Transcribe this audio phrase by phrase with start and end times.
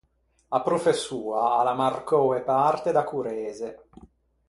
[0.57, 3.69] A professoa a l’à marcou e parte da correze.